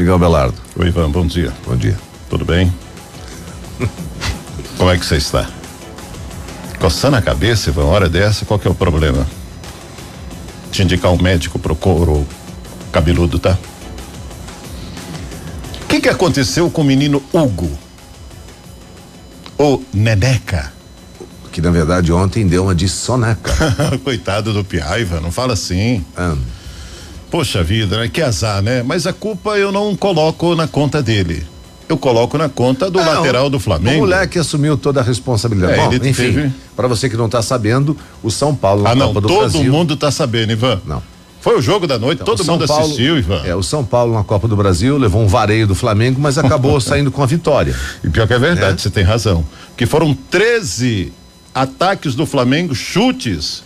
[0.00, 0.54] Miguel Belardo.
[0.78, 1.52] Oi, Ivan, bom dia.
[1.66, 1.94] Bom dia.
[2.30, 2.72] Tudo bem?
[4.78, 5.46] Como é que você está?
[6.78, 9.26] Coçando a cabeça, Ivan, hora dessa, qual que é o problema?
[10.72, 12.26] Te indicar um médico pro couro
[12.90, 13.58] cabeludo, tá?
[15.82, 17.70] O que que aconteceu com o menino Hugo?
[19.58, 20.72] O Neneca.
[21.52, 23.52] Que na verdade ontem deu uma de soneca.
[24.02, 26.02] Coitado do Piaiva, não fala assim.
[26.16, 26.34] Ah,
[27.30, 28.08] Poxa vida, né?
[28.08, 28.82] que azar, né?
[28.82, 31.44] Mas a culpa eu não coloco na conta dele.
[31.88, 33.96] Eu coloco na conta do Não, lateral do Flamengo.
[33.96, 35.72] O moleque assumiu toda a responsabilidade.
[35.72, 38.90] É, Bom, ele enfim, teve- para você que não está sabendo, o São Paulo na
[38.90, 39.72] Ah, não, Copa do todo Brasil.
[39.72, 40.80] mundo tá sabendo, Ivan.
[40.86, 41.02] Não.
[41.40, 43.42] Foi o jogo da noite, Então, todo mundo Paulo- assistiu, Ivan.
[43.44, 46.78] É, o São Paulo na Copa do Brasil levou um vareio do Flamengo, mas acabou
[46.82, 47.74] saindo com a vitória.
[48.04, 48.78] E pior que é verdade, É.
[48.78, 49.44] você tem razão.
[49.76, 51.12] Que foram 13
[51.54, 53.64] ataques do Flamengo, chutes,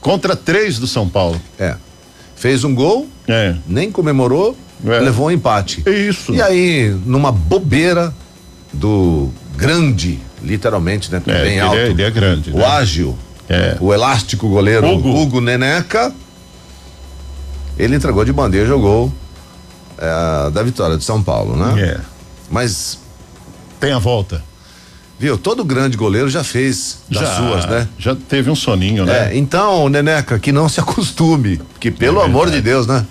[0.00, 1.40] contra três do São Paulo.
[1.58, 1.76] É.
[2.44, 3.54] Fez um gol, É.
[3.66, 4.54] nem comemorou,
[4.84, 5.00] É.
[5.00, 5.82] levou um empate.
[5.88, 6.34] Isso.
[6.34, 8.12] E aí, numa bobeira
[8.70, 11.22] do grande, literalmente, né?
[11.26, 11.76] É, bem ele alto.
[11.78, 12.66] é- ele é grande, O né?
[12.66, 13.16] ágil.
[13.48, 13.78] É.
[13.80, 15.08] O elástico goleiro Hugo.
[15.08, 16.12] Hugo, Neneca.
[17.78, 19.10] Ele entregou de bandeja o gol
[19.96, 21.80] é, da vitória de São Paulo, né?
[21.82, 22.00] É.
[22.50, 22.98] Mas,
[23.80, 24.44] Tem a volta.
[25.24, 27.88] Viu, todo grande goleiro já fez das já, suas, né?
[27.98, 29.30] Já teve um soninho, né?
[29.32, 32.60] É, então, Neneca, que não se acostume, que pelo É amor de.
[32.60, 33.06] Deus, né?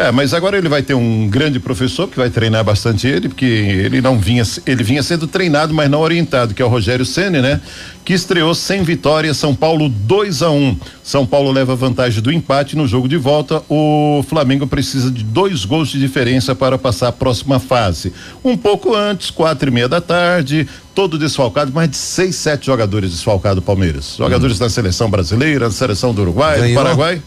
[0.00, 3.44] É, mas agora ele vai ter um grande professor que vai treinar bastante ele, porque
[3.44, 7.42] ele não vinha, ele vinha sendo treinado, mas não orientado, que é o Rogério Ceni,
[7.42, 7.60] né?
[8.02, 12.78] Que estreou sem vitória, São Paulo 2 a 1 São Paulo leva vantagem do empate
[12.78, 13.62] no jogo de volta.
[13.68, 18.10] O Flamengo precisa de dois gols de diferença para passar a próxima fase.
[18.42, 23.10] Um pouco antes, quatro e meia da tarde, todo desfalcado, mais de seis, sete jogadores
[23.10, 24.14] desfalcados Palmeiras.
[24.16, 26.82] Jogadores da seleção brasileira, da seleção do Uruguai, do Ganhou.
[26.82, 27.22] Paraguai.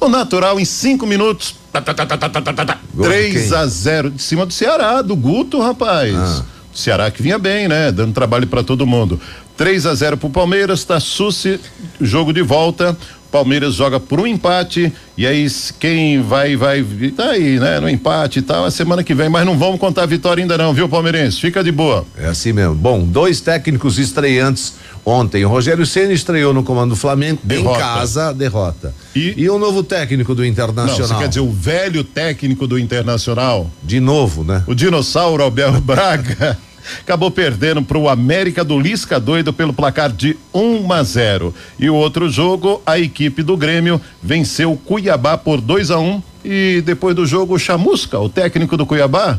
[0.00, 1.54] O natural em cinco minutos.
[1.72, 6.14] Tá, tá, tá, 3 a 0 de cima do Ceará, do Guto, rapaz.
[6.14, 6.44] Ah.
[6.72, 7.90] Ceará que vinha bem, né?
[7.90, 9.20] Dando trabalho para todo mundo.
[9.58, 11.58] 3 a 0 pro Palmeiras, tá Sussi,
[12.00, 12.96] jogo de volta.
[13.30, 15.46] Palmeiras joga por um empate e aí
[15.78, 16.82] quem vai vai
[17.14, 17.78] tá aí, né?
[17.78, 20.56] No empate e tal, a semana que vem, mas não vamos contar a vitória ainda
[20.56, 21.38] não, viu, palmeirense?
[21.38, 22.06] Fica de boa.
[22.16, 22.74] É assim mesmo.
[22.74, 25.44] Bom, dois técnicos estreantes ontem.
[25.44, 27.76] O Rogério Ceni estreou no comando do Flamengo Derrota.
[27.78, 28.94] em casa, derrota.
[29.14, 30.96] E- o novo técnico do Não, Internacional?
[30.96, 33.70] você quer dizer o velho técnico do Internacional?
[33.82, 34.62] De novo, né?
[34.66, 36.56] O dinossauro Abel Braga
[37.00, 41.54] acabou perdendo para o América do Lisca doido pelo placar de 1 a 0.
[41.78, 46.22] E o outro jogo, a equipe do Grêmio venceu o Cuiabá por 2 a 1
[46.44, 49.38] e depois do jogo o Chamusca, o técnico do Cuiabá,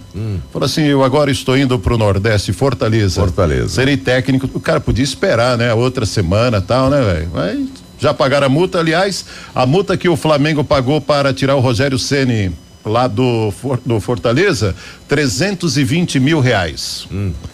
[0.52, 3.22] falou assim: "Eu agora estou indo para o Nordeste, Fortaleza.
[3.22, 3.70] Fortaleza.
[3.70, 4.50] Serei técnico".
[4.54, 7.30] O cara podia esperar, né, outra semana, tal, né, velho?
[7.34, 7.68] Mas
[8.00, 11.98] já pagaram a multa, aliás, a multa que o Flamengo pagou para tirar o Rogério
[11.98, 12.52] Ceni
[12.86, 13.54] lá do,
[13.86, 14.76] do Fortaleza,
[15.08, 17.08] 320 mil reais.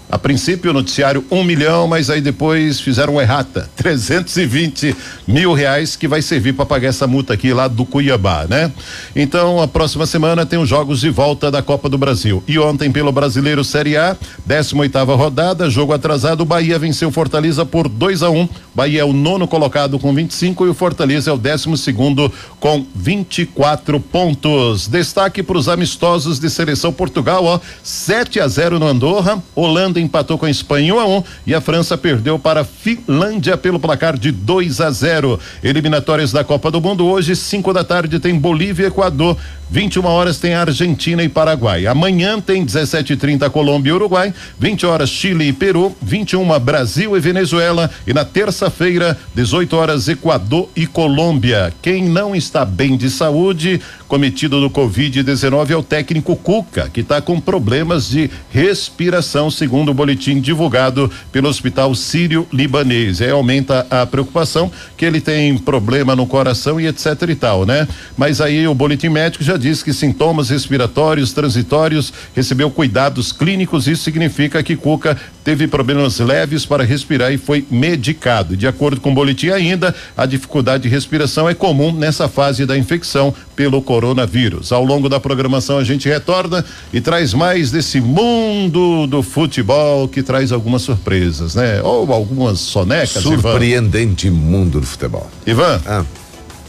[0.09, 4.95] A princípio o noticiário um milhão, mas aí depois fizeram uma errata, 320
[5.27, 8.71] mil reais que vai servir para pagar essa multa aqui lá do Cuiabá, né?
[9.15, 12.43] Então a próxima semana tem os jogos de volta da Copa do Brasil.
[12.47, 14.15] E ontem pelo Brasileiro Série A,
[14.45, 18.49] 18 oitava rodada, jogo atrasado, o Bahia venceu Fortaleza por 2 a 1 um.
[18.73, 22.85] Bahia é o nono colocado com 25 e o Fortaleza é o décimo segundo com
[22.93, 24.87] 24 pontos.
[24.87, 30.37] Destaque para os amistosos de seleção Portugal, ó, 7 a 0 no Andorra, Holanda empatou
[30.37, 34.17] com a Espanha 1 a 1 e a França perdeu para a Finlândia pelo placar
[34.17, 35.39] de 2 a 0.
[35.63, 39.37] Eliminatórias da Copa do Mundo hoje, 5 da tarde tem Bolívia e Equador,
[39.69, 41.87] 21 horas tem Argentina e Paraguai.
[41.87, 47.89] Amanhã tem 17:30 Colômbia e Uruguai, 20 horas Chile e Peru, 21 Brasil e Venezuela
[48.05, 51.73] e na terça-feira 18 horas Equador e Colômbia.
[51.81, 57.21] Quem não está bem de saúde, cometido do Covid-19 é o técnico Cuca, que está
[57.21, 63.21] com problemas de respiração, segundo o boletim divulgado pelo Hospital Sírio-Libanês.
[63.21, 67.87] Aí aumenta a preocupação que ele tem problema no coração e etc e tal, né?
[68.17, 74.03] Mas aí o boletim médico já diz que sintomas respiratórios transitórios recebeu cuidados clínicos, isso
[74.03, 78.57] significa que Cuca teve problemas leves para respirar e foi medicado.
[78.57, 82.77] De acordo com o boletim ainda, a dificuldade de respiração é comum nessa fase da
[82.77, 84.71] infecção pelo coronavírus.
[84.71, 89.74] Ao longo da programação a gente retorna e traz mais desse mundo do futebol
[90.11, 91.81] que traz algumas surpresas, né?
[91.83, 93.41] Ou algumas sonecas, Ivan.
[93.41, 95.29] Surpreendente mundo do futebol.
[95.45, 96.03] Ivan, Ah,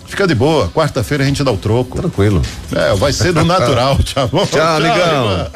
[0.06, 0.68] fica de boa.
[0.68, 1.98] Quarta-feira a gente dá o troco.
[1.98, 2.42] tranquilo.
[2.72, 3.98] É, vai ser do natural.
[4.04, 4.28] Tchau.
[4.28, 5.24] Tchau, amigão.
[5.24, 5.50] Ivan.